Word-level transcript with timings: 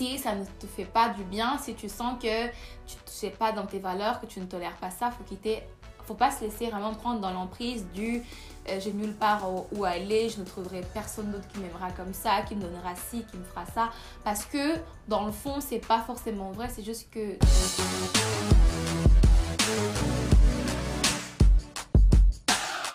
si 0.00 0.18
ça 0.18 0.34
ne 0.34 0.46
te 0.46 0.66
fait 0.66 0.86
pas 0.86 1.10
du 1.10 1.24
bien, 1.24 1.58
si 1.58 1.74
tu 1.74 1.90
sens 1.90 2.14
que 2.14 2.46
tu 2.86 2.96
ne 2.96 3.04
sais 3.04 3.28
pas 3.28 3.52
dans 3.52 3.66
tes 3.66 3.80
valeurs, 3.80 4.18
que 4.18 4.24
tu 4.24 4.40
ne 4.40 4.46
tolères 4.46 4.76
pas 4.76 4.88
ça, 4.88 5.10
faut 5.10 5.24
quitter. 5.24 5.62
Faut 6.06 6.14
pas 6.14 6.30
se 6.30 6.42
laisser 6.42 6.70
vraiment 6.70 6.94
prendre 6.94 7.20
dans 7.20 7.30
l'emprise 7.30 7.86
du 7.92 8.22
euh, 8.68 8.80
j'ai 8.80 8.94
nulle 8.94 9.12
part 9.12 9.46
où 9.72 9.84
aller, 9.84 10.30
je 10.30 10.40
ne 10.40 10.46
trouverai 10.46 10.80
personne 10.94 11.30
d'autre 11.30 11.46
qui 11.48 11.58
m'aimera 11.58 11.90
comme 11.90 12.14
ça, 12.14 12.40
qui 12.48 12.56
me 12.56 12.62
donnera 12.62 12.94
ci, 12.96 13.24
qui 13.30 13.36
me 13.36 13.44
fera 13.44 13.66
ça. 13.66 13.90
Parce 14.24 14.46
que 14.46 14.78
dans 15.06 15.26
le 15.26 15.32
fond, 15.32 15.60
c'est 15.60 15.86
pas 15.86 16.00
forcément 16.00 16.50
vrai, 16.50 16.70
c'est 16.70 16.82
juste 16.82 17.10
que. 17.10 17.36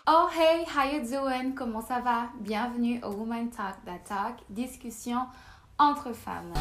Oh 0.08 0.28
hey, 0.36 0.66
how 0.66 0.92
you 0.92 1.02
doing? 1.08 1.54
Comment 1.54 1.82
ça 1.82 2.00
va? 2.00 2.30
Bienvenue 2.40 3.00
au 3.04 3.12
Woman 3.12 3.52
Talk 3.52 3.76
That 3.86 4.00
Talk, 4.08 4.38
discussion 4.50 5.20
entre 5.78 6.14
femmes. 6.14 6.54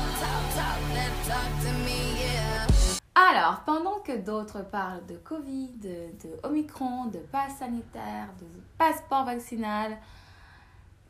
Alors, 3.14 3.61
pendant 3.64 4.00
que 4.00 4.17
d'autres 4.17 4.64
parlent 4.64 5.07
de 5.07 5.17
Covid, 5.17 5.71
de, 5.81 6.11
Omicron, 6.43 7.07
de 7.07 7.18
passe 7.18 7.59
sanitaire, 7.59 8.29
de 8.40 8.46
passeport 8.77 9.25
vaccinal, 9.25 9.96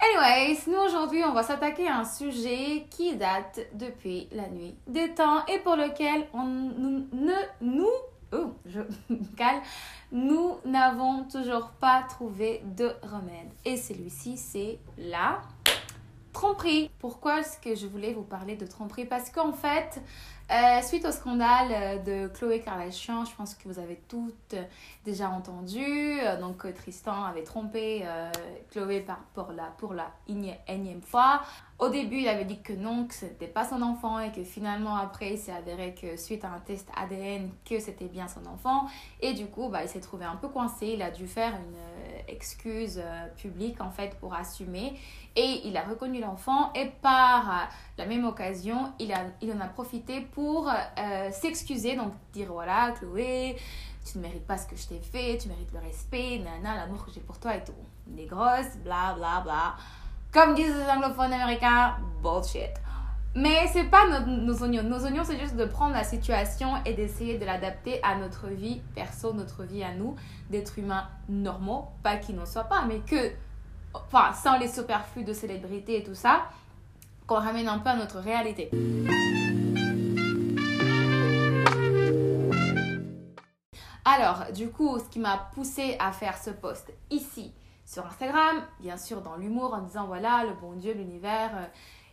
anyways, 0.00 0.58
nous 0.66 0.78
aujourd'hui, 0.78 1.24
on 1.24 1.32
va 1.32 1.42
s'attaquer 1.42 1.88
à 1.88 2.00
un 2.00 2.04
sujet 2.04 2.86
qui 2.90 3.16
date 3.16 3.60
depuis 3.72 4.28
la 4.32 4.48
nuit 4.48 4.74
des 4.86 5.14
temps 5.14 5.44
et 5.46 5.58
pour 5.60 5.77
lequel 5.77 6.27
on 6.34 6.44
ne 6.44 7.34
nous 7.62 7.88
oh, 8.34 8.52
je 8.66 8.80
cale, 9.36 9.62
nous 10.12 10.56
n'avons 10.64 11.24
toujours 11.24 11.70
pas 11.80 12.02
trouvé 12.02 12.62
de 12.77 12.92
remède. 13.02 13.50
Et 13.64 13.77
celui-ci, 13.77 14.36
c'est 14.36 14.78
la 14.98 15.41
tromperie. 16.34 16.90
Pourquoi 16.98 17.40
est-ce 17.40 17.58
que 17.58 17.74
je 17.74 17.86
voulais 17.86 18.12
vous 18.12 18.22
parler 18.22 18.56
de 18.56 18.66
tromperie? 18.66 19.06
Parce 19.06 19.30
qu'en 19.30 19.54
fait, 19.54 20.02
euh, 20.50 20.82
suite 20.82 21.06
au 21.06 21.12
scandale 21.12 21.68
euh, 21.70 22.26
de 22.26 22.28
Chloé 22.28 22.60
Kardashian, 22.60 23.24
je 23.24 23.34
pense 23.34 23.54
que 23.54 23.66
vous 23.66 23.78
avez 23.78 23.98
toutes 24.08 24.52
euh, 24.52 24.62
déjà 25.06 25.30
entendu. 25.30 26.18
Donc 26.41 26.66
Tristan 26.74 27.24
avait 27.24 27.44
trompé 27.44 28.04
Chloé 28.70 29.06
pour 29.32 29.52
la, 29.52 29.64
pour 29.78 29.94
la 29.94 30.10
énième 30.28 31.02
fois. 31.02 31.41
Au 31.78 31.89
début, 31.89 32.19
il 32.19 32.28
avait 32.28 32.44
dit 32.44 32.61
que 32.62 32.72
non, 32.72 33.06
que 33.06 33.14
ce 33.14 33.25
n'était 33.25 33.48
pas 33.48 33.69
son 33.69 33.83
enfant 33.83 34.20
et 34.20 34.30
que 34.30 34.44
finalement 34.44 34.97
après, 34.97 35.33
il 35.33 35.39
s'est 35.39 35.53
avéré 35.53 35.94
que 35.94 36.16
suite 36.16 36.44
à 36.44 36.50
un 36.53 36.61
test 36.61 36.89
ADN, 36.97 37.50
que 37.64 37.81
c'était 37.81 38.06
bien 38.06 38.28
son 38.28 38.47
enfant. 38.47 38.86
Et 39.20 39.33
du 39.34 39.47
coup, 39.47 39.69
bah, 39.69 39.83
il 39.83 39.89
s'est 39.89 40.00
trouvé 40.00 40.25
un 40.25 40.36
peu 40.36 40.48
coincé. 40.48 40.86
Il 40.94 41.03
a 41.03 41.11
dû 41.11 41.27
faire 41.27 41.53
une 41.53 41.77
excuse 42.28 43.03
publique 43.36 43.81
en 43.81 43.91
fait 43.91 44.16
pour 44.20 44.34
assumer. 44.34 44.94
Et 45.36 45.62
il 45.64 45.77
a 45.77 45.83
reconnu 45.83 46.20
l'enfant 46.20 46.72
et 46.75 46.86
par 46.86 47.69
la 47.98 48.06
même 48.06 48.25
occasion, 48.25 48.92
il, 48.98 49.12
a, 49.12 49.25
il 49.41 49.53
en 49.53 49.61
a 49.61 49.66
profité 49.66 50.20
pour 50.20 50.69
euh, 50.69 51.31
s'excuser, 51.33 51.97
donc 51.97 52.12
dire 52.33 52.53
voilà, 52.53 52.92
Chloé, 52.92 53.56
tu 54.05 54.19
ne 54.19 54.22
mérites 54.22 54.47
pas 54.47 54.59
ce 54.59 54.66
que 54.66 54.77
je 54.77 54.86
t'ai 54.86 55.00
fait, 55.00 55.38
tu 55.38 55.48
mérites 55.48 55.72
le 55.72 55.81
respect, 55.81 56.38
nana, 56.38 56.77
l'amour 56.77 57.05
que 57.05 57.11
j'ai 57.11 57.20
pour 57.20 57.38
toi 57.38 57.56
et 57.56 57.64
tout. 57.64 57.72
Les 58.14 58.27
grosses, 58.27 58.77
bla 58.84 59.14
bla 59.16 59.41
bla. 59.41 59.75
Comme 60.34 60.56
disent 60.56 60.74
les 60.74 60.90
anglophones 60.90 61.32
américains, 61.32 61.94
bullshit. 62.20 62.72
Mais 63.36 63.68
c'est 63.72 63.84
pas 63.84 64.08
nos, 64.08 64.27
nos, 64.27 64.62
oignons. 64.64 64.82
Nos 64.82 65.04
oignons, 65.04 65.22
c'est 65.22 65.38
juste 65.38 65.54
de 65.54 65.64
prendre 65.64 65.92
la 65.94 66.02
situation 66.02 66.70
et 66.84 66.92
d'essayer 66.92 67.38
de 67.38 67.44
l'adapter 67.44 68.02
à 68.02 68.16
notre 68.16 68.48
vie 68.48 68.82
perso, 68.96 69.32
notre 69.32 69.62
vie 69.62 69.84
à 69.84 69.94
nous, 69.94 70.16
d'êtres 70.50 70.80
humains 70.80 71.06
normaux, 71.28 71.86
pas 72.02 72.16
qu'ils 72.16 72.34
n'en 72.34 72.46
soient 72.46 72.64
pas, 72.64 72.84
mais 72.84 72.98
que, 72.98 73.30
enfin, 73.92 74.32
sans 74.32 74.58
les 74.58 74.66
superflus 74.66 75.22
de 75.22 75.32
célébrité 75.32 75.98
et 75.98 76.02
tout 76.02 76.16
ça, 76.16 76.46
qu'on 77.28 77.36
ramène 77.36 77.69
un 77.69 77.78
peu 77.78 77.91
à 77.91 77.96
notre 77.96 78.19
réalité. 78.19 78.72
Alors, 84.04 84.46
du 84.52 84.69
coup, 84.70 84.98
ce 84.98 85.08
qui 85.10 85.20
m'a 85.20 85.48
poussé 85.54 85.96
à 86.00 86.10
faire 86.10 86.36
ce 86.36 86.50
post 86.50 86.92
ici 87.12 87.53
sur 87.94 88.05
Instagram, 88.05 88.62
bien 88.81 88.97
sûr 88.97 89.22
dans 89.22 89.37
l'humour, 89.37 89.72
en 89.72 89.81
disant 89.81 90.06
voilà, 90.06 90.44
le 90.44 90.55
bon 90.55 90.72
Dieu, 90.72 90.93
l'univers, 90.93 91.50
euh, 91.55 91.66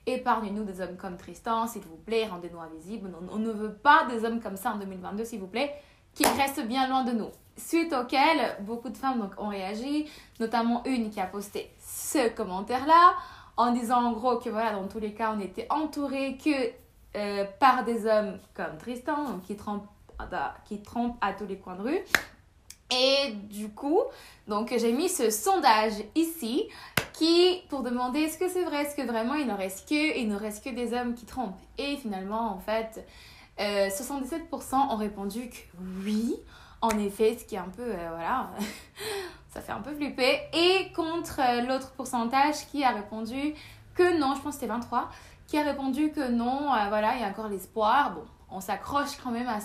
épargne-nous 0.06 0.64
des 0.64 0.80
hommes 0.80 0.96
comme 0.96 1.18
Tristan, 1.18 1.68
s'il 1.68 1.82
vous 1.82 1.98
plaît, 1.98 2.28
rendez-nous 2.28 2.60
invisibles. 2.60 3.10
On, 3.32 3.40
ne 3.40 3.52
veut 3.52 3.74
pas 3.74 4.06
des 4.10 4.24
hommes 4.24 4.40
comme 4.40 4.58
ça 4.58 4.74
en 4.74 4.78
2022, 4.78 5.26
s'il 5.26 5.40
vous 5.40 5.48
plaît, 5.48 5.74
qui 6.14 6.24
restent 6.24 6.66
bien 6.68 6.88
loin 6.88 7.04
de 7.04 7.12
nous. 7.12 7.30
Suite 7.58 7.94
auquel, 7.94 8.58
beaucoup 8.62 8.90
de 8.90 8.98
femmes 8.98 9.30
ont 9.38 9.48
réagi, 9.48 10.08
notamment 10.40 10.84
une 10.86 11.10
qui 11.10 11.20
a 11.20 11.26
posté 11.26 11.72
ce 11.80 12.30
commentaire-là 12.30 13.16
en 13.58 13.72
disant 13.72 14.04
en 14.06 14.12
gros 14.14 14.38
que 14.38 14.50
voilà, 14.50 14.72
dans 14.74 14.88
tous 14.88 15.00
les 15.00 15.14
cas, 15.14 15.34
on 15.36 15.40
était 15.40 15.68
entouré 15.70 16.38
que 16.38 16.72
euh, 17.18 17.46
par 17.60 17.84
des 17.84 18.06
hommes 18.06 18.38
comme 18.54 18.78
Tristan, 18.78 19.40
qui 19.46 19.56
trompent, 19.58 19.88
qui 20.66 20.82
trompent 20.82 21.18
à 21.22 21.34
tous 21.34 21.48
les 21.48 21.58
coins 21.58 21.76
de 21.76 21.82
rue. 21.82 22.00
Et 22.92 23.32
du 23.50 23.70
coup, 23.70 24.02
donc 24.48 24.74
j'ai 24.78 24.92
mis 24.92 25.10
ce 25.10 25.30
sondage 25.30 25.94
ici 26.16 26.68
qui 27.14 27.62
pour 27.70 27.84
demander 27.84 28.22
est-ce 28.22 28.38
que 28.38 28.50
c'est 28.50 28.64
vrai, 28.64 28.84
est-ce 28.84 28.96
que 28.96 29.02
vraiment 29.04 29.36
il 29.36 29.48
ne 29.48 29.54
reste 29.54 29.88
que 29.88 30.18
il 30.20 30.28
ne 30.28 30.36
reste 30.36 30.64
que 30.64 30.70
des 30.70 30.94
hommes 30.94 31.14
qui 31.14 31.26
trompent. 31.26 31.60
Et 31.78 31.96
finalement, 31.98 32.52
en 32.52 32.60
fait, 32.60 33.06
77% 33.58 34.42
euh, 34.42 34.76
ont 34.90 34.96
répondu 34.98 35.50
que 35.50 35.58
oui. 36.06 36.36
En 36.82 36.98
effet, 36.98 37.38
ce 37.38 37.46
qui 37.46 37.56
est 37.56 37.60
un 37.60 37.70
peu 37.70 37.84
euh, 37.84 38.10
voilà, 38.10 38.50
ça 39.54 39.62
fait 39.62 39.72
un 39.72 39.82
peu 39.82 39.94
flipper. 39.94 40.40
Et 40.52 40.92
contre 40.94 41.40
euh, 41.40 41.62
l'autre 41.62 41.92
pourcentage 41.92 42.68
qui 42.72 42.84
a 42.84 42.90
répondu 42.90 43.54
que 43.94 44.20
non, 44.20 44.34
je 44.36 44.42
pense 44.42 44.56
que 44.56 44.62
c'était 44.62 44.68
23, 44.68 45.10
qui 45.48 45.58
a 45.58 45.64
répondu 45.64 46.12
que 46.12 46.30
non, 46.30 46.74
euh, 46.74 46.88
voilà, 46.90 47.16
il 47.16 47.22
y 47.22 47.24
a 47.24 47.28
encore 47.28 47.50
l'espoir. 47.50 48.14
Bon, 48.14 48.24
on 48.50 48.62
s'accroche 48.62 49.18
quand 49.24 49.32
même 49.32 49.48
à 49.48 49.60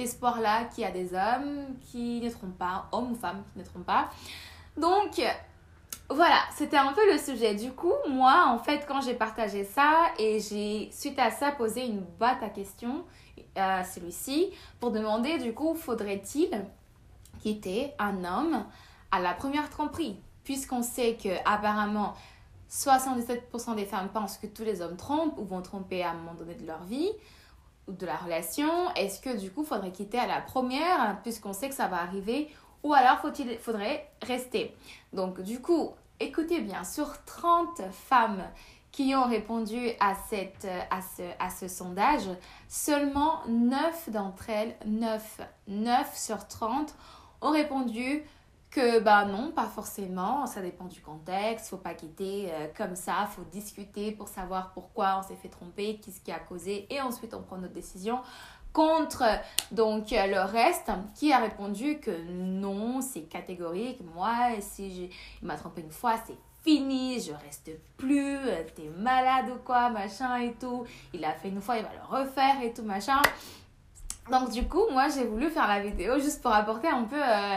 espoir-là 0.00 0.64
qu'il 0.64 0.84
y 0.84 0.86
a 0.86 0.90
des 0.90 1.14
hommes 1.14 1.76
qui 1.80 2.20
ne 2.20 2.30
trompent 2.30 2.58
pas, 2.58 2.88
hommes 2.92 3.12
ou 3.12 3.14
femmes 3.14 3.42
qui 3.52 3.58
ne 3.58 3.64
trompent 3.64 3.86
pas. 3.86 4.10
Donc, 4.76 5.20
voilà, 6.08 6.38
c'était 6.52 6.76
un 6.76 6.92
peu 6.92 7.12
le 7.12 7.18
sujet. 7.18 7.54
Du 7.54 7.72
coup, 7.72 7.92
moi, 8.08 8.46
en 8.48 8.58
fait, 8.58 8.84
quand 8.86 9.00
j'ai 9.00 9.14
partagé 9.14 9.64
ça 9.64 10.10
et 10.18 10.40
j'ai, 10.40 10.90
suite 10.92 11.18
à 11.18 11.30
ça, 11.30 11.52
posé 11.52 11.86
une 11.86 12.00
boîte 12.00 12.42
à 12.42 12.48
questions 12.48 13.04
à 13.54 13.84
celui-ci 13.84 14.50
pour 14.80 14.90
demander, 14.90 15.38
du 15.38 15.54
coup, 15.54 15.74
faudrait-il 15.74 16.50
quitter 17.40 17.92
un 17.98 18.24
homme 18.24 18.64
à 19.10 19.20
la 19.20 19.34
première 19.34 19.70
tromperie, 19.70 20.16
puisqu'on 20.44 20.82
sait 20.82 21.16
que 21.16 21.28
apparemment 21.44 22.14
77% 22.70 23.74
des 23.74 23.84
femmes 23.84 24.08
pensent 24.08 24.38
que 24.38 24.46
tous 24.46 24.62
les 24.62 24.82
hommes 24.82 24.96
trompent 24.96 25.38
ou 25.38 25.44
vont 25.44 25.62
tromper 25.62 26.02
à 26.02 26.10
un 26.10 26.14
moment 26.14 26.34
donné 26.34 26.54
de 26.54 26.66
leur 26.66 26.82
vie 26.84 27.10
de 27.98 28.06
la 28.06 28.16
relation. 28.16 28.90
Est-ce 28.94 29.20
que 29.20 29.36
du 29.36 29.50
coup, 29.50 29.64
faudrait 29.64 29.92
quitter 29.92 30.18
à 30.18 30.26
la 30.26 30.40
première, 30.40 31.18
puisqu'on 31.22 31.52
sait 31.52 31.68
que 31.68 31.74
ça 31.74 31.88
va 31.88 32.00
arriver, 32.00 32.48
ou 32.82 32.94
alors 32.94 33.18
faut-il, 33.20 33.58
faudrait 33.58 34.10
rester? 34.22 34.74
Donc 35.12 35.40
du 35.40 35.60
coup, 35.60 35.90
écoutez 36.18 36.60
bien, 36.60 36.84
sur 36.84 37.24
30 37.24 37.82
femmes 37.92 38.44
qui 38.92 39.14
ont 39.14 39.28
répondu 39.28 39.90
à, 40.00 40.14
ce, 40.14 41.22
à 41.38 41.50
ce 41.50 41.68
sondage, 41.68 42.28
seulement 42.68 43.40
9 43.48 44.10
d'entre 44.10 44.50
elles, 44.50 44.76
9, 44.86 45.40
9 45.68 46.18
sur 46.18 46.46
30, 46.48 46.94
ont 47.40 47.50
répondu 47.50 48.24
que 48.70 49.00
bah 49.00 49.24
non, 49.24 49.50
pas 49.50 49.66
forcément, 49.66 50.46
ça 50.46 50.62
dépend 50.62 50.84
du 50.84 51.00
contexte, 51.00 51.68
faut 51.68 51.76
pas 51.76 51.94
quitter 51.94 52.48
euh, 52.52 52.68
comme 52.76 52.94
ça, 52.94 53.28
faut 53.30 53.42
discuter 53.50 54.12
pour 54.12 54.28
savoir 54.28 54.72
pourquoi 54.72 55.18
on 55.18 55.22
s'est 55.26 55.36
fait 55.36 55.48
tromper, 55.48 55.98
qu'est-ce 56.02 56.20
qui 56.20 56.30
a 56.30 56.38
causé. 56.38 56.86
Et 56.88 57.00
ensuite 57.00 57.34
on 57.34 57.42
prend 57.42 57.56
notre 57.56 57.74
décision 57.74 58.20
contre 58.72 59.24
donc 59.72 60.12
le 60.12 60.44
reste 60.44 60.90
qui 61.16 61.32
a 61.32 61.38
répondu 61.38 61.98
que 61.98 62.12
non, 62.30 63.00
c'est 63.00 63.22
catégorique, 63.22 64.00
moi 64.14 64.36
si 64.60 65.10
il 65.42 65.46
m'a 65.46 65.56
trompé 65.56 65.80
une 65.80 65.90
fois, 65.90 66.14
c'est 66.24 66.38
fini, 66.62 67.20
je 67.20 67.32
reste 67.32 67.70
plus, 67.96 68.38
t'es 68.76 68.90
malade 68.96 69.50
ou 69.50 69.58
quoi, 69.64 69.88
machin 69.88 70.36
et 70.36 70.52
tout. 70.52 70.84
Il 71.12 71.24
a 71.24 71.32
fait 71.32 71.48
une 71.48 71.60
fois, 71.60 71.78
il 71.78 71.82
va 71.82 71.90
le 71.94 72.18
refaire 72.18 72.62
et 72.62 72.72
tout, 72.72 72.82
machin. 72.82 73.20
Donc 74.30 74.50
du 74.50 74.68
coup, 74.68 74.88
moi 74.92 75.08
j'ai 75.08 75.24
voulu 75.24 75.50
faire 75.50 75.66
la 75.66 75.80
vidéo 75.80 76.18
juste 76.20 76.42
pour 76.42 76.52
apporter 76.52 76.88
un 76.88 77.04
peu 77.04 77.20
euh, 77.20 77.56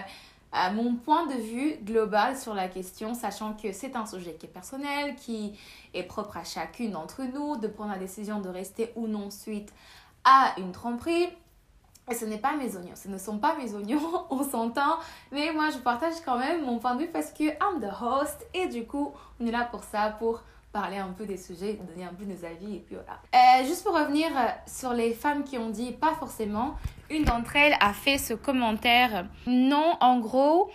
mon 0.73 0.95
point 0.95 1.25
de 1.25 1.33
vue 1.33 1.75
global 1.83 2.37
sur 2.37 2.53
la 2.53 2.67
question, 2.67 3.13
sachant 3.13 3.53
que 3.53 3.71
c'est 3.71 3.95
un 3.95 4.05
sujet 4.05 4.35
qui 4.35 4.45
est 4.45 4.49
personnel, 4.49 5.15
qui 5.15 5.57
est 5.93 6.03
propre 6.03 6.37
à 6.37 6.43
chacune 6.43 6.91
d'entre 6.91 7.23
nous, 7.23 7.57
de 7.57 7.67
prendre 7.67 7.91
la 7.91 7.97
décision 7.97 8.39
de 8.39 8.49
rester 8.49 8.91
ou 8.95 9.07
non 9.07 9.31
suite 9.31 9.73
à 10.23 10.53
une 10.57 10.71
tromperie. 10.71 11.27
Ce 12.11 12.25
n'est 12.25 12.37
pas 12.37 12.55
mes 12.55 12.75
oignons, 12.75 12.95
ce 12.95 13.07
ne 13.07 13.17
sont 13.17 13.37
pas 13.37 13.55
mes 13.55 13.73
oignons, 13.73 14.25
on 14.29 14.43
s'entend, 14.43 14.97
mais 15.31 15.53
moi 15.53 15.69
je 15.69 15.77
partage 15.77 16.15
quand 16.25 16.37
même 16.37 16.65
mon 16.65 16.77
point 16.77 16.95
de 16.95 17.03
vue 17.03 17.11
parce 17.11 17.31
que 17.31 17.43
I'm 17.45 17.79
the 17.79 18.01
host 18.01 18.45
et 18.53 18.67
du 18.67 18.85
coup 18.85 19.13
on 19.39 19.47
est 19.47 19.51
là 19.51 19.63
pour 19.71 19.83
ça, 19.85 20.09
pour 20.19 20.43
parler 20.73 20.97
un 20.97 21.09
peu 21.09 21.25
des 21.25 21.37
sujets, 21.37 21.79
donner 21.87 22.03
un 22.03 22.13
peu 22.13 22.25
nos 22.25 22.43
avis 22.43 22.75
et 22.75 22.79
puis 22.79 22.95
voilà. 22.95 23.21
Euh, 23.33 23.65
juste 23.65 23.83
pour 23.83 23.93
revenir 23.93 24.27
euh, 24.35 24.49
sur 24.65 24.91
les 24.93 25.13
femmes 25.13 25.43
qui 25.43 25.57
ont 25.59 25.69
dit 25.69 25.91
pas 25.91 26.15
forcément, 26.15 26.73
une 27.11 27.23
d'entre 27.23 27.55
elles 27.55 27.77
a 27.79 27.93
fait 27.93 28.17
ce 28.17 28.33
commentaire 28.33 29.27
non, 29.45 29.95
en 30.01 30.19
gros, 30.19 30.71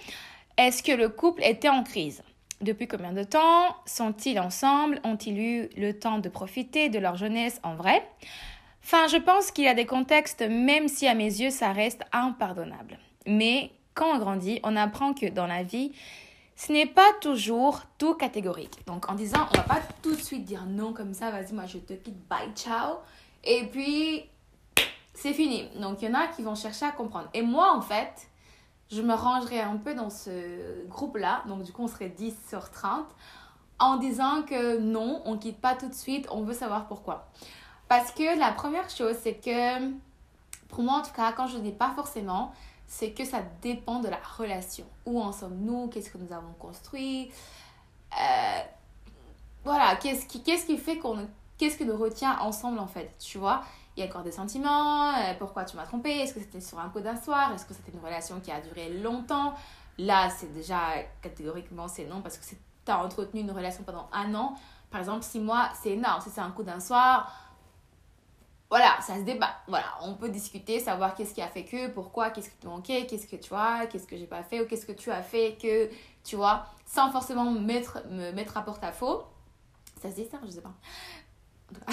est-ce 0.57 0.85
que 0.85 0.93
le 0.93 1.09
couple 1.09 1.43
était 1.45 1.69
en 1.69 1.83
crise? 1.83 2.23
Depuis 2.61 2.87
combien 2.87 3.13
de 3.13 3.25
temps 3.25 3.77
Sont-ils 3.87 4.39
ensemble? 4.39 5.01
Ont-ils 5.05 5.39
eu 5.39 5.69
le 5.77 5.93
temps 5.93 6.19
de 6.19 6.29
profiter 6.29 6.89
de 6.89 6.99
leur 6.99 7.17
jeunesse 7.17 7.61
en 7.65 7.75
vrai? 7.75 8.09
Enfin, 8.85 9.09
je 9.09 9.17
pense 9.17 9.51
qu'il 9.51 9.65
y 9.65 9.69
a 9.69 9.75
des 9.75 9.87
contextes, 9.87 10.43
même 10.43 10.89
si 10.89 11.09
à 11.09 11.15
mes 11.15 11.25
yeux 11.25 11.51
ça 11.51 11.73
reste 11.73 12.03
impardonnable. 12.13 12.99
Mais 13.27 13.71
quand 13.95 14.15
on 14.15 14.19
grandit, 14.19 14.61
on 14.63 14.77
apprend 14.77 15.13
que 15.13 15.27
dans 15.27 15.47
la 15.47 15.65
vie, 15.65 15.93
ce 16.59 16.73
n'est 16.73 16.87
pas 16.87 17.13
toujours 17.21 17.83
tout 17.99 18.15
catégorique. 18.15 18.85
Donc 18.85 19.09
en 19.09 19.15
disant, 19.15 19.47
on 19.53 19.57
va 19.59 19.63
pas 19.63 19.81
tout 20.03 20.11
de 20.11 20.21
suite 20.21 20.45
dire 20.45 20.67
non 20.67 20.93
comme 20.93 21.15
ça, 21.15 21.31
vas-y, 21.31 21.53
moi 21.53 21.67
je 21.67 21.79
te 21.79 21.93
quitte, 21.93 22.19
bye, 22.29 22.51
ciao. 22.57 22.97
Et 23.45 23.69
puis, 23.69 24.25
c'est 25.15 25.33
fini. 25.35 25.69
Donc 25.81 26.03
il 26.03 26.09
y 26.09 26.11
en 26.11 26.19
a 26.19 26.27
qui 26.27 26.43
vont 26.43 26.57
chercher 26.57 26.85
à 26.85 26.91
comprendre. 26.91 27.29
Et 27.33 27.43
moi, 27.43 27.73
en 27.73 27.81
fait, 27.81 28.29
je 28.91 29.01
me 29.03 29.15
rangerais 29.15 29.61
un 29.61 29.77
peu 29.77 29.95
dans 29.95 30.11
ce 30.11 30.85
groupe-là. 30.89 31.45
Donc 31.47 31.63
du 31.63 31.73
coup, 31.73 31.85
on 31.85 31.89
serait 31.89 32.09
10 32.09 32.35
sur 32.49 32.71
30 32.71 33.07
en 33.79 33.97
disant 33.99 34.43
que 34.43 34.79
non, 34.79 35.23
on 35.27 35.39
quitte 35.39 35.61
pas 35.61 35.77
tout 35.77 35.89
de 35.89 35.95
suite, 35.95 36.27
on 36.33 36.43
veut 36.43 36.55
savoir 36.55 36.89
pourquoi. 36.89 37.29
Parce 37.87 38.11
que 38.11 38.37
la 38.37 38.51
première 38.51 38.91
chose, 38.91 39.15
c'est 39.23 39.35
que 39.35 39.93
pour 40.69 40.83
moi, 40.83 40.95
en 40.95 41.03
tout 41.03 41.13
cas, 41.15 41.31
quand 41.31 41.47
je 41.47 41.59
dis 41.59 41.71
pas 41.71 41.93
forcément, 41.95 42.53
c'est 42.89 43.13
que 43.13 43.25
ça 43.25 43.43
dépend 43.63 44.01
de 44.01 44.09
la 44.09 44.19
relation. 44.37 44.87
Où 45.07 45.21
en 45.21 45.31
sommes-nous? 45.31 45.89
Qu'est-ce 45.89 46.11
que 46.11 46.19
nous 46.19 46.33
avons 46.33 46.53
construit? 46.59 47.31
Euh, 48.19 48.61
Voilà, 49.65 49.95
qu'est-ce 49.97 50.27
qui, 50.27 50.43
qu'est-ce 50.43 50.67
qui 50.67 50.79
fait 50.79 50.99
qu'on... 50.99 51.29
Qu'est-ce 51.59 51.77
que 51.77 51.85
nous 51.85 51.97
retient 51.97 52.39
ensemble 52.41 52.79
en 52.79 52.87
fait? 52.87 53.15
Tu 53.19 53.39
vois 53.39 53.63
il 53.97 54.03
y 54.03 54.05
a 54.05 54.07
encore 54.11 54.23
des 54.23 54.31
sentiments, 54.31 55.13
euh, 55.13 55.35
pourquoi 55.41 55.65
tu 55.65 55.77
m'as 55.77 55.85
trompé, 55.85 56.11
est-ce 56.11 56.33
que 56.33 56.39
c'était 56.39 56.61
sur 56.61 56.79
un 56.79 56.89
coup 56.89 57.01
d'un 57.01 57.21
soir, 57.21 57.53
est-ce 57.53 57.67
que 57.67 57.75
c'était 57.75 57.91
une 57.91 57.99
relation 57.99 58.39
qui 58.39 58.53
a 58.53 58.61
duré 58.61 58.91
longtemps? 58.91 59.55
Là, 59.99 60.31
c'est 60.31 60.53
déjà 60.53 60.79
catégoriquement 61.21 61.89
c'est 61.89 62.05
non 62.05 62.23
parce 62.23 62.39
que 62.39 62.45
tu 62.45 62.93
as 62.93 63.05
entretenu 63.05 63.41
une 63.41 63.51
relation 63.51 63.83
pendant 63.83 64.09
un 64.13 64.33
an. 64.37 64.55
Par 64.93 65.01
exemple, 65.01 65.25
six 65.25 65.41
mois, 65.41 65.71
c'est 65.83 65.91
énorme. 65.91 66.21
Si 66.21 66.31
c'est 66.31 66.41
un 66.41 66.53
coup 66.53 66.63
d'un 66.63 66.79
soir, 66.79 67.33
voilà, 68.71 68.99
ça 69.01 69.17
se 69.17 69.23
débat. 69.23 69.57
Voilà, 69.67 69.87
on 70.03 70.15
peut 70.15 70.29
discuter, 70.29 70.79
savoir 70.79 71.15
qu'est-ce 71.15 71.33
qui 71.33 71.41
a 71.41 71.49
fait 71.49 71.65
que, 71.65 71.89
pourquoi, 71.89 72.31
qu'est-ce 72.31 72.51
qui 72.51 72.57
te 72.57 72.67
manquait, 72.67 73.07
qu'est-ce 73.07 73.27
que 73.27 73.37
tu 73.37 73.49
vois, 73.49 73.87
qu'est-ce 73.87 74.07
que 74.07 74.17
j'ai 74.17 74.27
pas 74.27 74.43
fait 74.43 74.61
ou 74.61 74.67
qu'est-ce 74.67 74.85
que 74.85 74.93
tu 74.93 75.11
as 75.11 75.23
fait 75.23 75.57
que, 75.61 75.89
tu 76.23 76.37
vois, 76.37 76.67
sans 76.85 77.11
forcément 77.11 77.51
mettre, 77.51 78.03
me 78.11 78.31
mettre 78.33 78.57
à 78.59 78.63
porte-à-faux. 78.63 79.23
Ça 80.03 80.11
se 80.11 80.17
dit 80.17 80.27
ça, 80.31 80.39
je 80.45 80.51
sais 80.51 80.61
pas. 80.61 80.75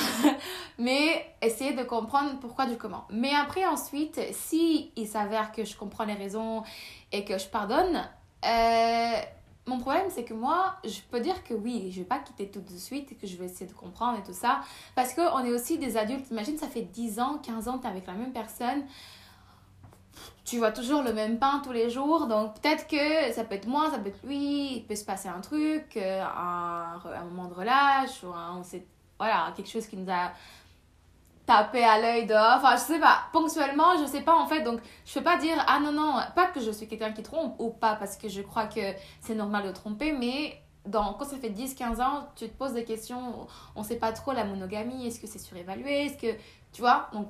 Mais 0.77 1.25
essayer 1.41 1.73
de 1.73 1.83
comprendre 1.83 2.39
pourquoi 2.39 2.65
du 2.65 2.77
comment. 2.77 3.05
Mais 3.09 3.33
après, 3.33 3.65
ensuite, 3.65 4.19
si 4.33 4.91
il 4.95 5.07
s'avère 5.07 5.51
que 5.53 5.63
je 5.63 5.75
comprends 5.77 6.05
les 6.05 6.13
raisons 6.13 6.63
et 7.11 7.23
que 7.23 7.37
je 7.37 7.47
pardonne, 7.47 8.09
euh, 8.45 9.21
mon 9.67 9.79
problème, 9.79 10.05
c'est 10.09 10.23
que 10.23 10.33
moi, 10.33 10.75
je 10.83 10.99
peux 11.09 11.19
dire 11.19 11.43
que 11.43 11.53
oui, 11.53 11.91
je 11.91 11.99
vais 11.99 12.05
pas 12.05 12.19
quitter 12.19 12.49
tout 12.49 12.61
de 12.61 12.77
suite 12.77 13.11
et 13.11 13.15
que 13.15 13.25
je 13.25 13.35
vais 13.35 13.45
essayer 13.45 13.65
de 13.65 13.73
comprendre 13.73 14.19
et 14.19 14.23
tout 14.23 14.33
ça. 14.33 14.61
Parce 14.93 15.13
qu'on 15.13 15.43
est 15.43 15.51
aussi 15.51 15.79
des 15.79 15.97
adultes. 15.97 16.29
Imagine, 16.29 16.57
ça 16.57 16.67
fait 16.67 16.83
10 16.83 17.19
ans, 17.19 17.39
15 17.39 17.67
ans 17.67 17.79
tu 17.79 17.87
es 17.87 17.89
avec 17.89 18.05
la 18.05 18.13
même 18.13 18.31
personne. 18.31 18.83
Tu 20.45 20.59
vois 20.59 20.71
toujours 20.71 21.01
le 21.01 21.13
même 21.13 21.39
pain 21.39 21.61
tous 21.63 21.71
les 21.71 21.89
jours. 21.89 22.27
Donc, 22.27 22.61
peut-être 22.61 22.87
que 22.87 23.33
ça 23.33 23.43
peut 23.43 23.55
être 23.55 23.67
moi, 23.67 23.89
ça 23.89 23.97
peut 23.97 24.09
être 24.09 24.23
lui. 24.23 24.77
Il 24.77 24.85
peut 24.85 24.95
se 24.95 25.03
passer 25.03 25.29
un 25.29 25.41
truc, 25.41 25.97
euh, 25.97 26.23
un, 26.23 27.01
un 27.03 27.23
moment 27.25 27.47
de 27.47 27.55
relâche, 27.55 28.23
ou 28.23 28.27
un, 28.27 28.57
on 28.57 28.63
sait, 28.63 28.85
voilà, 29.17 29.51
quelque 29.55 29.69
chose 29.69 29.87
qui 29.87 29.97
nous 29.97 30.11
a 30.11 30.31
taper 31.45 31.83
à 31.83 31.99
l'œil 31.99 32.25
dehors. 32.25 32.57
Enfin, 32.57 32.75
je 32.75 32.81
sais 32.81 32.99
pas, 32.99 33.23
ponctuellement, 33.31 33.97
je 33.99 34.05
sais 34.05 34.21
pas 34.21 34.35
en 34.35 34.47
fait. 34.47 34.61
Donc, 34.61 34.79
je 35.05 35.13
peux 35.13 35.23
pas 35.23 35.37
dire, 35.37 35.63
ah 35.67 35.79
non, 35.79 35.91
non, 35.91 36.15
pas 36.35 36.47
que 36.47 36.59
je 36.59 36.71
suis 36.71 36.87
quelqu'un 36.87 37.11
qui 37.11 37.23
trompe 37.23 37.55
ou 37.59 37.69
pas, 37.69 37.95
parce 37.95 38.17
que 38.17 38.29
je 38.29 38.41
crois 38.41 38.65
que 38.65 38.81
c'est 39.21 39.35
normal 39.35 39.65
de 39.65 39.71
tromper, 39.71 40.11
mais 40.11 40.59
quand 40.91 41.23
ça 41.23 41.37
fait 41.37 41.49
10-15 41.49 42.01
ans, 42.01 42.27
tu 42.35 42.47
te 42.47 42.55
poses 42.55 42.73
des 42.73 42.83
questions, 42.83 43.47
on 43.75 43.83
sait 43.83 43.97
pas 43.97 44.11
trop 44.11 44.33
la 44.33 44.43
monogamie, 44.43 45.07
est-ce 45.07 45.19
que 45.19 45.27
c'est 45.27 45.39
surévalué, 45.39 46.05
est-ce 46.05 46.17
que, 46.17 46.37
tu 46.71 46.81
vois, 46.81 47.09
donc 47.11 47.27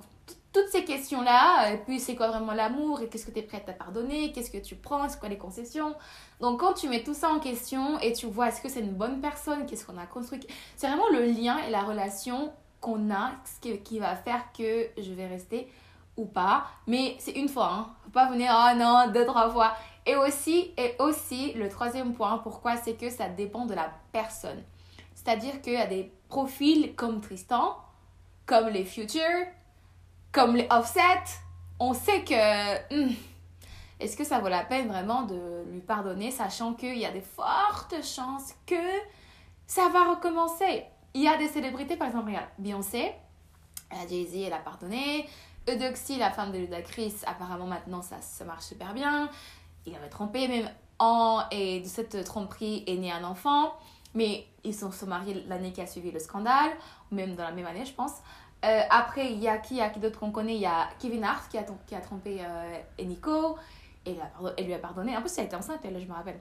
toutes 0.52 0.68
ces 0.70 0.84
questions-là, 0.86 1.72
et 1.72 1.78
puis 1.78 2.00
c'est 2.00 2.16
quoi 2.16 2.28
vraiment 2.30 2.54
l'amour, 2.54 3.02
et 3.02 3.08
qu'est-ce 3.08 3.26
que 3.26 3.32
tu 3.32 3.40
es 3.40 3.44
prête 3.44 3.68
à 3.70 3.74
pardonner, 3.74 4.32
qu'est-ce 4.32 4.52
que 4.52 4.58
tu 4.58 4.76
prends, 4.76 5.08
c'est 5.08 5.20
quoi 5.20 5.30
les 5.30 5.38
concessions? 5.38 5.96
Donc 6.42 6.62
quand 6.62 6.74
tu 6.74 6.90
mets 6.90 7.04
tout 7.04 7.14
ça 7.14 7.30
en 7.30 7.40
question 7.40 8.00
et 8.00 8.14
tu 8.14 8.26
vois 8.26 8.50
est-ce 8.50 8.62
que 8.62 8.70
c'est 8.70 8.80
une 8.80 8.94
bonne 8.94 9.22
personne, 9.22 9.66
qu'est-ce 9.66 9.86
qu'on 9.86 9.98
a 9.98 10.06
construit, 10.06 10.40
c'est 10.76 10.88
vraiment 10.88 11.10
le 11.10 11.26
lien 11.26 11.58
et 11.68 11.72
la 11.72 11.84
relation 11.84 12.54
qu'on 12.86 13.12
a, 13.12 13.32
ce 13.46 13.74
qui, 13.74 13.98
va 13.98 14.16
faire 14.16 14.52
que 14.56 14.90
je 14.96 15.12
vais 15.14 15.26
rester 15.26 15.68
ou 16.16 16.26
pas. 16.26 16.68
Mais 16.86 17.16
c'est 17.18 17.32
une 17.32 17.50
fois, 17.50 17.74
hein. 17.74 17.88
Faut 18.04 18.12
pas 18.12 18.30
venir, 18.30 18.52
oh 18.54 18.78
non, 18.78 19.12
deux, 19.12 19.26
trois 19.26 19.50
fois. 19.50 19.76
Et 20.06 20.16
aussi, 20.16 20.72
et 20.78 20.96
aussi, 21.00 21.54
le 21.54 21.68
troisième 21.68 22.14
point, 22.14 22.38
pourquoi 22.38 22.78
C'est 22.78 22.94
que 22.94 23.10
ça 23.10 23.28
dépend 23.28 23.66
de 23.66 23.74
la 23.74 23.92
personne. 24.12 24.62
C'est-à-dire 25.16 25.64
qu'il 25.64 25.74
y 25.74 25.78
a 25.78 25.88
des 25.88 26.12
profils 26.30 26.94
comme 26.96 27.22
Tristan, 27.22 27.76
comme 28.46 28.68
les 28.68 28.86
Futures, 28.86 29.48
comme 30.32 30.56
les 30.56 30.68
Offset. 30.70 31.24
On 31.80 31.96
sait 31.96 32.24
que... 32.24 32.94
Hmm, 32.94 33.16
est-ce 34.00 34.16
que 34.16 34.24
ça 34.24 34.38
vaut 34.38 34.50
la 34.50 34.64
peine 34.64 34.90
vraiment 34.90 35.24
de 35.24 35.64
lui 35.72 35.80
pardonner, 35.80 36.30
sachant 36.30 36.76
qu'il 36.76 36.98
y 36.98 37.06
a 37.06 37.12
des 37.12 37.22
fortes 37.22 37.96
chances 38.04 38.54
que 38.68 38.76
ça 39.66 39.90
va 39.90 40.12
recommencer? 40.12 40.86
Il 41.16 41.24
y 41.24 41.28
a 41.28 41.38
des 41.38 41.48
célébrités, 41.48 41.96
par 41.96 42.08
exemple, 42.08 42.28
regarde, 42.28 42.50
Beyoncé, 42.60 43.12
Jay-Z, 44.10 44.36
elle 44.46 44.54
a 44.54 44.60
pardonné. 44.60 45.28
Eudoxie, 45.68 46.18
la 46.18 46.30
femme 46.30 46.52
de 46.52 46.60
Ludacris, 46.60 47.16
apparemment 47.26 47.66
maintenant 47.66 48.02
ça, 48.02 48.18
ça 48.22 48.46
marche 48.46 48.66
super 48.66 48.94
bien. 48.94 49.30
Il 49.88 49.96
avait 49.96 50.10
trompé, 50.10 50.48
même 50.48 50.70
en. 51.00 51.44
Et 51.52 51.80
de 51.80 51.88
cette 51.88 52.24
tromperie 52.26 52.84
est 52.86 52.98
né 52.98 53.12
un 53.12 53.24
enfant. 53.24 53.74
Mais 54.14 54.46
ils 54.64 54.76
sont, 54.76 54.92
sont 54.92 55.08
mariés 55.08 55.44
l'année 55.48 55.72
qui 55.72 55.82
a 55.82 55.88
suivi 55.88 56.12
le 56.12 56.20
scandale, 56.20 56.72
même 57.12 57.36
dans 57.36 57.44
la 57.44 57.52
même 57.52 57.66
année, 57.66 57.86
je 57.86 57.94
pense. 57.94 58.14
Euh, 58.64 58.82
après, 58.90 59.32
il 59.32 59.40
y 59.40 59.48
a 59.48 59.58
qui, 59.58 59.80
qui 59.94 60.00
d'autres 60.00 60.20
qu'on 60.20 60.32
connaît? 60.32 60.56
Il 60.56 60.62
y 60.62 60.66
a 60.66 60.90
Kevin 61.00 61.24
Hart 61.24 61.50
qui 61.50 61.58
a, 61.58 61.66
qui 61.88 61.96
a 61.96 62.02
trompé 62.02 62.40
euh, 62.42 62.78
Eniko. 63.00 63.58
Et 64.06 64.16
elle 64.58 64.66
lui 64.66 64.74
a 64.74 64.80
pardonné. 64.80 65.18
En 65.18 65.22
plus, 65.22 65.36
elle 65.38 65.46
était 65.46 65.56
enceinte, 65.56 65.80
elle, 65.84 66.00
je 66.00 66.06
me 66.06 66.14
rappelle. 66.14 66.40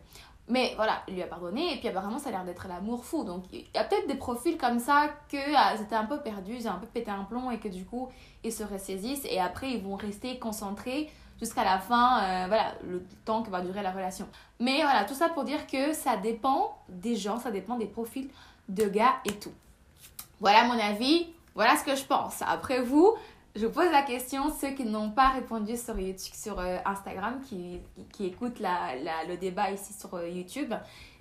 Mais 0.48 0.74
voilà, 0.76 1.02
il 1.08 1.14
lui 1.14 1.22
a 1.22 1.26
pardonné 1.26 1.72
et 1.72 1.78
puis 1.78 1.88
apparemment 1.88 2.18
ça 2.18 2.28
a 2.28 2.32
l'air 2.32 2.44
d'être 2.44 2.68
l'amour 2.68 3.04
fou. 3.04 3.24
Donc 3.24 3.44
il 3.52 3.64
y 3.74 3.78
a 3.78 3.84
peut-être 3.84 4.06
des 4.06 4.16
profils 4.16 4.58
comme 4.58 4.78
ça 4.78 5.08
que 5.30 5.38
ah, 5.56 5.74
c'était 5.78 5.94
un 5.94 6.04
peu 6.04 6.18
perdu, 6.18 6.54
ils 6.54 6.68
ont 6.68 6.72
un 6.72 6.78
peu 6.78 6.86
pété 6.86 7.10
un 7.10 7.24
plomb 7.24 7.50
et 7.50 7.58
que 7.58 7.68
du 7.68 7.84
coup 7.84 8.10
ils 8.42 8.52
se 8.52 8.62
ressaisissent 8.62 9.24
et 9.24 9.40
après 9.40 9.70
ils 9.70 9.82
vont 9.82 9.96
rester 9.96 10.38
concentrés 10.38 11.10
jusqu'à 11.40 11.64
la 11.64 11.78
fin, 11.78 12.22
euh, 12.22 12.44
voilà, 12.48 12.74
le 12.86 13.02
temps 13.24 13.42
que 13.42 13.50
va 13.50 13.62
durer 13.62 13.82
la 13.82 13.90
relation. 13.90 14.28
Mais 14.60 14.82
voilà, 14.82 15.04
tout 15.04 15.14
ça 15.14 15.30
pour 15.30 15.44
dire 15.44 15.66
que 15.66 15.92
ça 15.92 16.16
dépend 16.16 16.76
des 16.88 17.16
gens, 17.16 17.38
ça 17.38 17.50
dépend 17.50 17.76
des 17.76 17.86
profils 17.86 18.28
de 18.68 18.84
gars 18.84 19.14
et 19.24 19.32
tout. 19.32 19.52
Voilà 20.40 20.64
mon 20.64 20.78
avis, 20.78 21.26
voilà 21.54 21.76
ce 21.76 21.84
que 21.84 21.96
je 21.96 22.04
pense. 22.04 22.42
Après 22.46 22.82
vous, 22.82 23.14
je 23.54 23.66
pose 23.66 23.90
la 23.92 24.02
question, 24.02 24.52
ceux 24.60 24.70
qui 24.70 24.84
n'ont 24.84 25.10
pas 25.10 25.28
répondu 25.28 25.76
sur, 25.76 25.98
YouTube, 25.98 26.34
sur 26.34 26.58
euh, 26.58 26.78
Instagram, 26.84 27.40
qui, 27.40 27.80
qui, 28.12 28.26
écoutent 28.26 28.58
la, 28.58 28.96
la, 28.96 29.24
le 29.28 29.36
débat 29.36 29.70
ici 29.70 29.92
sur 29.92 30.14
euh, 30.14 30.28
YouTube, 30.28 30.74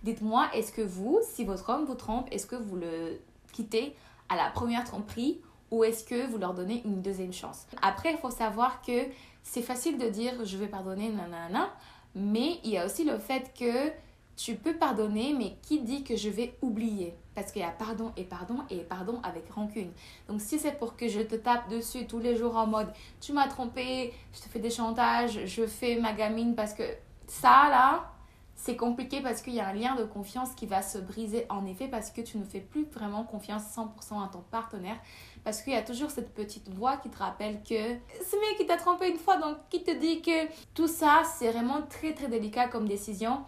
dites-moi, 0.03 0.49
est-ce 0.53 0.71
que 0.71 0.81
vous, 0.81 1.19
si 1.21 1.45
votre 1.45 1.69
homme 1.69 1.85
vous 1.85 1.95
trompe, 1.95 2.27
est-ce 2.31 2.47
que 2.47 2.55
vous 2.55 2.75
le 2.75 3.19
quittez 3.51 3.95
à 4.29 4.35
la 4.35 4.49
première 4.49 4.83
tromperie 4.83 5.41
ou 5.69 5.83
est-ce 5.83 6.03
que 6.03 6.25
vous 6.27 6.39
leur 6.39 6.55
donnez 6.55 6.81
une 6.85 7.01
deuxième 7.01 7.33
chance? 7.33 7.67
Après, 7.81 8.11
il 8.11 8.17
faut 8.17 8.31
savoir 8.31 8.81
que 8.81 9.05
c'est 9.43 9.61
facile 9.61 9.99
de 9.99 10.09
dire 10.09 10.43
je 10.43 10.57
vais 10.57 10.67
pardonner, 10.67 11.09
nanana, 11.09 11.71
mais 12.15 12.59
il 12.63 12.71
y 12.71 12.77
a 12.77 12.85
aussi 12.85 13.03
le 13.03 13.19
fait 13.19 13.53
que 13.57 13.91
tu 14.35 14.55
peux 14.55 14.75
pardonner, 14.75 15.33
mais 15.37 15.57
qui 15.61 15.81
dit 15.81 16.03
que 16.03 16.15
je 16.15 16.29
vais 16.29 16.57
oublier? 16.61 17.15
Parce 17.35 17.51
qu'il 17.51 17.61
y 17.61 17.65
a 17.65 17.71
pardon 17.71 18.11
et 18.17 18.23
pardon 18.23 18.57
et 18.69 18.79
pardon 18.79 19.19
avec 19.23 19.49
rancune. 19.51 19.91
Donc 20.27 20.41
si 20.41 20.59
c'est 20.59 20.77
pour 20.77 20.95
que 20.95 21.07
je 21.07 21.21
te 21.21 21.35
tape 21.35 21.69
dessus 21.69 22.05
tous 22.05 22.19
les 22.19 22.35
jours 22.35 22.55
en 22.55 22.67
mode 22.67 22.91
tu 23.21 23.33
m'as 23.33 23.47
trompé, 23.47 24.13
je 24.33 24.41
te 24.41 24.49
fais 24.49 24.59
des 24.59 24.69
chantages, 24.69 25.45
je 25.45 25.65
fais 25.65 25.95
ma 25.95 26.13
gamine 26.13 26.55
parce 26.55 26.73
que 26.73 26.83
ça 27.27 27.69
là, 27.69 28.13
c'est 28.55 28.75
compliqué 28.77 29.19
parce 29.21 29.41
qu'il 29.41 29.53
y 29.55 29.59
a 29.59 29.67
un 29.67 29.73
lien 29.73 29.95
de 29.95 30.03
confiance 30.03 30.53
qui 30.55 30.67
va 30.67 30.81
se 30.81 30.97
briser 30.97 31.45
en 31.49 31.65
effet 31.65 31.87
parce 31.87 32.11
que 32.11 32.21
tu 32.21 32.37
ne 32.37 32.45
fais 32.45 32.61
plus 32.61 32.85
vraiment 32.85 33.23
confiance 33.23 33.63
100% 33.75 34.23
à 34.23 34.29
ton 34.31 34.41
partenaire. 34.51 34.97
Parce 35.43 35.61
qu'il 35.61 35.73
y 35.73 35.75
a 35.75 35.81
toujours 35.81 36.11
cette 36.11 36.33
petite 36.33 36.69
voix 36.69 36.97
qui 36.97 37.09
te 37.09 37.17
rappelle 37.17 37.61
que 37.63 37.75
ce 37.75 38.35
mec 38.39 38.57
qui 38.57 38.65
t'a 38.65 38.77
trompé 38.77 39.09
une 39.09 39.17
fois 39.17 39.37
donc 39.37 39.57
qui 39.69 39.83
te 39.83 39.91
dit 39.91 40.21
que 40.21 40.47
tout 40.73 40.87
ça 40.87 41.23
c'est 41.37 41.51
vraiment 41.51 41.81
très 41.89 42.13
très 42.13 42.27
délicat 42.27 42.67
comme 42.67 42.87
décision 42.87 43.43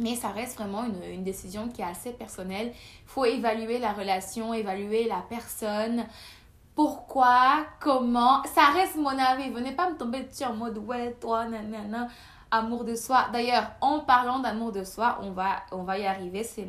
mais 0.00 0.16
ça 0.16 0.28
reste 0.28 0.56
vraiment 0.56 0.84
une, 0.84 1.02
une, 1.12 1.24
décision 1.24 1.68
qui 1.68 1.82
est 1.82 1.84
assez 1.84 2.12
personnelle. 2.12 2.72
Il 2.72 3.08
faut 3.08 3.24
évaluer 3.24 3.78
la 3.78 3.92
relation, 3.92 4.52
évaluer 4.52 5.06
la 5.06 5.22
personne. 5.28 6.04
Pourquoi, 6.74 7.66
comment? 7.80 8.42
Ça 8.54 8.66
reste 8.74 8.96
mon 8.96 9.08
avis. 9.08 9.50
Venez 9.50 9.72
pas 9.72 9.90
me 9.90 9.96
tomber 9.96 10.22
dessus 10.22 10.44
en 10.44 10.54
mode 10.54 10.78
ouais, 10.78 11.12
toi, 11.20 11.44
nanana, 11.44 12.08
amour 12.50 12.84
de 12.84 12.94
soi. 12.94 13.26
D'ailleurs, 13.32 13.70
en 13.80 14.00
parlant 14.00 14.38
d'amour 14.38 14.72
de 14.72 14.84
soi, 14.84 15.18
on 15.22 15.30
va, 15.30 15.62
on 15.72 15.82
va 15.82 15.98
y 15.98 16.06
arriver. 16.06 16.42
C'est 16.42 16.66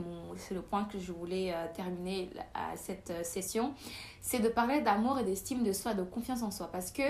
le 0.51 0.61
point 0.61 0.83
que 0.85 0.99
je 0.99 1.11
voulais 1.11 1.53
euh, 1.53 1.65
terminer 1.73 2.29
à 2.53 2.75
cette 2.75 3.11
euh, 3.11 3.23
session. 3.23 3.73
C'est 4.21 4.39
de 4.39 4.49
parler 4.49 4.81
d'amour 4.81 5.19
et 5.19 5.23
d'estime 5.23 5.63
de 5.63 5.71
soi, 5.71 5.93
de 5.93 6.03
confiance 6.03 6.43
en 6.43 6.51
soi. 6.51 6.69
Parce 6.71 6.91
que 6.91 7.03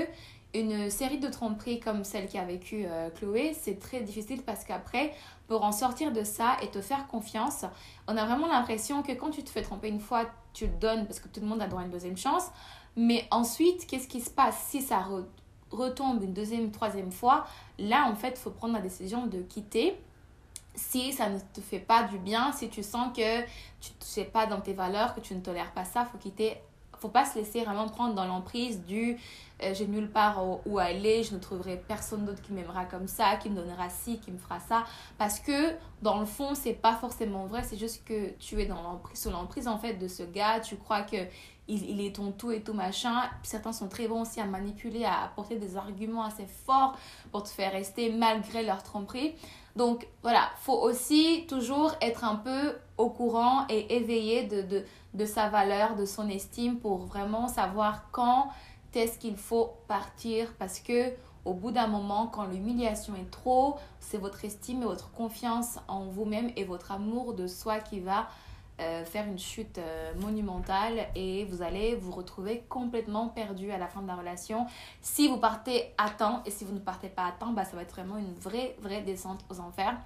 une 0.54 0.90
série 0.90 1.20
de 1.20 1.30
tromperies 1.30 1.80
comme 1.80 2.04
celle 2.04 2.28
qui 2.28 2.38
a 2.38 2.44
vécu 2.44 2.84
euh, 2.86 3.10
Chloé, 3.10 3.54
c'est 3.60 3.80
très 3.80 4.02
difficile 4.02 4.42
parce 4.44 4.66
qu'après, 4.66 5.14
pour 5.52 5.66
en 5.66 5.74
sortir 5.74 6.14
de 6.14 6.24
ça 6.24 6.56
et 6.62 6.70
te 6.70 6.80
faire 6.80 7.08
confiance. 7.08 7.66
On 8.08 8.16
a 8.16 8.24
vraiment 8.24 8.48
l'impression 8.48 9.04
que 9.04 9.12
quand 9.12 9.32
tu 9.32 9.44
te 9.44 9.50
fais 9.50 9.62
tromper 9.62 9.90
une 9.90 10.00
fois, 10.00 10.24
tu 10.54 10.66
le 10.66 10.72
donnes 10.72 11.06
parce 11.06 11.20
que 11.20 11.28
tout 11.28 11.42
le 11.42 11.46
monde 11.46 11.62
a 11.62 11.68
droit 11.68 11.82
à 11.82 11.84
une 11.84 11.92
deuxième 11.92 12.16
chance. 12.16 12.46
Mais 12.96 13.28
ensuite, 13.32 13.86
qu'est-ce 13.86 14.08
qui 14.08 14.22
se 14.22 14.30
passe 14.30 14.58
si 14.70 14.82
ça 14.82 15.06
retombe 15.70 16.24
une 16.24 16.32
deuxième, 16.32 16.72
troisième 16.72 17.12
fois? 17.12 17.46
Là, 17.80 18.08
en 18.10 18.16
fait, 18.16 18.30
il 18.30 18.38
faut 18.38 18.52
prendre 18.52 18.74
la 18.76 18.80
décision 18.80 19.28
de 19.28 19.42
quitter 19.42 20.00
si 20.74 21.12
ça 21.12 21.28
ne 21.28 21.38
te 21.38 21.60
fait 21.60 21.80
pas 21.80 22.04
du 22.04 22.18
bien, 22.18 22.54
si 22.54 22.70
tu 22.70 22.82
sens 22.82 23.10
que 23.10 23.42
tu 23.82 23.92
ne 23.92 24.06
sais 24.06 24.24
pas 24.24 24.46
dans 24.46 24.62
tes 24.62 24.72
valeurs, 24.72 25.14
que 25.14 25.20
tu 25.20 25.36
ne 25.36 25.42
tolères 25.42 25.74
pas 25.74 25.84
ça, 25.84 26.06
faut 26.06 26.18
quitter 26.18 26.62
faut 27.02 27.10
pas 27.10 27.26
se 27.26 27.40
laisser 27.40 27.64
vraiment 27.64 27.90
prendre 27.90 28.14
dans 28.14 28.26
l'emprise 28.26 28.86
du 28.86 29.18
euh, 29.64 29.74
j'ai 29.74 29.88
nulle 29.88 30.10
part 30.10 30.44
où, 30.66 30.80
aller, 30.80 31.24
je 31.24 31.34
ne 31.36 31.40
trouverai 31.40 31.78
personne 31.88 32.26
d'autre 32.26 32.42
qui 32.42 32.54
m'aimera 32.54 32.86
comme 32.86 33.08
ça, 33.08 33.36
qui 33.36 33.50
me 33.50 33.56
donnera 33.56 33.90
ci, 33.90 34.20
qui 34.20 34.32
me 34.32 34.38
fera 34.38 34.60
ça. 34.60 34.86
Parce 35.18 35.40
que 35.40 35.76
dans 36.02 36.20
le 36.20 36.26
fond, 36.26 36.56
c'est 36.56 36.74
pas 36.74 36.96
forcément 36.96 37.46
vrai, 37.46 37.64
c'est 37.64 37.78
juste 37.78 38.04
que 38.06 38.32
tu 38.40 38.60
es 38.62 38.66
dans 38.66 39.00
l'emprise, 39.32 39.68
en 39.68 39.78
fait 39.78 39.96
de 39.96 40.08
ce 40.08 40.24
gars, 40.24 40.60
tu 40.60 40.78
crois 40.78 41.02
que 41.02 41.18
il, 41.68 41.90
il, 41.90 42.02
est 42.02 42.16
ton 42.16 42.32
tout 42.32 42.52
et 42.52 42.62
tout 42.62 42.74
machin. 42.74 43.16
Certains 43.44 43.72
sont 43.72 43.88
très 43.88 44.08
bons 44.08 44.22
aussi 44.22 44.42
à 44.42 44.46
manipuler, 44.46 45.06
à 45.06 45.24
apporter 45.24 45.58
des 45.58 45.78
arguments 45.78 46.24
assez 46.24 46.48
forts 46.66 46.98
pour 47.32 47.44
te 47.44 47.50
faire 47.50 47.72
rester 47.72 48.12
malgré 48.12 48.64
leur 48.64 48.84
tromperie. 48.84 49.36
Donc 49.76 50.08
voilà, 50.22 50.50
faut 50.60 50.78
aussi 50.78 51.46
toujours 51.48 51.94
être 52.02 52.24
un 52.24 52.36
peu 52.36 52.76
au 52.98 53.10
courant 53.10 53.66
et 53.70 53.96
éveillé 53.96 54.44
de, 54.44 54.62
de, 54.62 54.84
de 55.14 55.26
sa 55.26 55.50
valeur, 55.50 55.96
de 55.96 56.06
son 56.06 56.30
estime 56.30 56.78
pour 56.78 56.98
vraiment 57.06 57.48
savoir 57.48 58.12
quand 58.12 58.50
est-ce 58.94 59.18
qu'il 59.18 59.38
faut 59.38 59.72
partir. 59.88 60.54
Parce 60.60 60.80
que 60.80 61.14
au 61.46 61.54
bout 61.54 61.72
d'un 61.72 61.88
moment, 61.88 62.28
quand 62.28 62.46
l'humiliation 62.46 63.16
est 63.16 63.32
trop, 63.32 63.78
c'est 64.00 64.18
votre 64.18 64.46
estime 64.46 64.84
et 64.84 64.86
votre 64.86 65.12
confiance 65.12 65.80
en 65.88 66.06
vous-même 66.06 66.52
et 66.56 66.64
votre 66.64 66.92
amour 66.92 67.34
de 67.34 67.48
soi 67.48 67.80
qui 67.80 68.00
va 68.00 68.28
euh, 68.82 69.06
faire 69.06 69.28
une 69.28 69.38
chute 69.38 69.78
euh, 69.78 70.14
monumentale 70.20 71.08
et 71.16 71.46
vous 71.46 71.62
allez 71.62 71.96
vous 71.96 72.12
retrouver 72.12 72.64
complètement 72.68 73.28
perdu 73.28 73.72
à 73.72 73.78
la 73.78 73.88
fin 73.88 74.02
de 74.02 74.08
la 74.08 74.16
relation. 74.16 74.66
Si 75.02 75.28
vous 75.28 75.38
partez 75.38 75.94
à 75.98 76.10
temps 76.10 76.42
et 76.46 76.52
si 76.52 76.66
vous 76.66 76.74
ne 76.74 76.80
partez 76.80 77.10
pas 77.10 77.26
à 77.26 77.32
temps, 77.32 77.52
bah, 77.52 77.64
ça 77.64 77.76
va 77.76 77.84
être 77.84 77.92
vraiment 77.94 78.18
une 78.18 78.34
vraie, 78.34 78.76
vraie 78.82 79.02
descente 79.02 79.46
aux 79.50 79.60
enfers. 79.60 79.98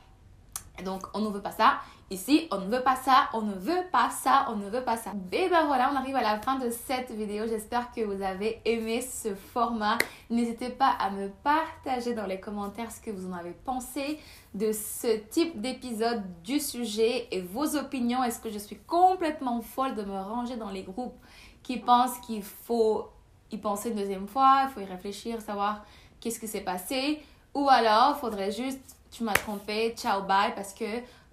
Donc, 0.84 1.04
on 1.14 1.22
ne 1.22 1.30
veut 1.30 1.42
pas 1.42 1.52
ça. 1.52 1.80
Ici, 2.12 2.48
on 2.52 2.60
ne 2.60 2.68
veut 2.68 2.84
pas 2.84 2.96
ça, 2.96 3.30
on 3.34 3.42
ne 3.42 3.56
veut 3.56 3.84
pas 3.92 4.12
ça, 4.12 4.46
on 4.50 4.58
ne 4.58 4.70
veut 4.70 4.84
pas 4.84 4.96
ça. 4.96 5.12
Et 5.32 5.50
ben 5.50 5.66
voilà, 5.66 5.90
on 5.92 5.96
arrive 5.96 6.16
à 6.16 6.22
la 6.22 6.40
fin 6.40 6.60
de 6.60 6.70
cette 6.70 7.10
vidéo. 7.10 7.46
J'espère 7.48 7.92
que 7.92 8.02
vous 8.02 8.22
avez 8.22 8.62
aimé 8.64 9.02
ce 9.02 9.34
format. 9.34 9.98
N'hésitez 10.30 10.70
pas 10.70 10.96
à 11.00 11.10
me 11.10 11.30
partager 11.44 12.14
dans 12.14 12.28
les 12.28 12.40
commentaires 12.40 12.92
ce 12.92 13.02
que 13.02 13.10
vous 13.10 13.28
en 13.28 13.34
avez 13.34 13.54
pensé 13.54 14.20
de 14.54 14.72
ce 14.72 15.18
type 15.18 15.60
d'épisode 15.60 16.22
du 16.44 16.60
sujet 16.60 17.28
et 17.32 17.42
vos 17.42 17.76
opinions. 17.76 18.24
Est-ce 18.24 18.40
que 18.40 18.52
je 18.52 18.60
suis 18.60 18.78
complètement 18.86 19.62
folle 19.62 19.96
de 19.96 20.04
me 20.04 20.20
ranger 20.20 20.58
dans 20.58 20.70
les 20.70 20.84
groupes 20.84 21.18
qui 21.64 21.78
pensent 21.78 22.20
qu'il 22.20 22.44
faut 22.44 23.10
y 23.52 23.58
penser 23.58 23.90
une 23.90 23.96
deuxième 23.96 24.28
fois, 24.28 24.66
il 24.68 24.70
faut 24.70 24.82
y 24.82 24.86
réfléchir, 24.86 25.42
savoir 25.42 25.84
qu'est-ce 26.20 26.40
qui 26.40 26.48
s'est 26.48 26.62
passé? 26.62 27.24
Ou 27.56 27.68
alors 27.68 28.20
faudrait 28.20 28.52
juste 28.52 28.96
tu 29.12 29.24
m'as 29.24 29.34
trompé, 29.34 29.96
ciao, 29.96 30.24
bye, 30.24 30.54
parce 30.56 30.74
que 30.74 30.86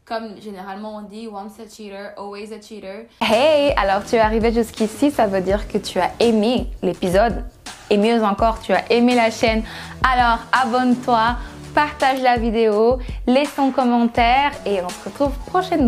comme 0.05 0.41
généralement 0.41 0.97
on 0.97 1.03
dit, 1.03 1.29
once 1.29 1.61
a 1.61 1.69
cheater, 1.69 2.13
always 2.17 2.53
a 2.53 2.61
cheater. 2.61 3.07
Hey, 3.21 3.73
alors 3.77 4.05
tu 4.05 4.17
es 4.17 4.19
arrivé 4.19 4.53
jusqu'ici, 4.53 5.11
ça 5.11 5.27
veut 5.27 5.41
dire 5.41 5.69
que 5.69 5.79
tu 5.79 6.01
as 6.01 6.11
aimé 6.19 6.67
l'épisode 6.83 7.45
et 7.89 7.97
mieux 7.97 8.23
encore, 8.25 8.61
tu 8.61 8.73
as 8.73 8.91
aimé 8.91 9.15
la 9.15 9.31
chaîne. 9.31 9.63
Alors 10.03 10.41
abonne-toi, 10.53 11.37
partage 11.75 12.21
la 12.21 12.37
vidéo, 12.37 12.99
laisse 13.27 13.55
ton 13.55 13.71
commentaire 13.71 14.51
et 14.67 14.83
on 14.83 14.89
se 14.89 15.05
retrouve 15.05 15.33
prochainement. 15.47 15.81